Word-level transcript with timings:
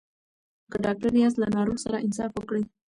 که 0.71 0.77
ډاکټر 0.85 1.11
یاست 1.21 1.37
له 1.39 1.47
ناروغ 1.55 1.77
سره 1.85 2.03
انصاف 2.05 2.31
وکړئ. 2.35 2.63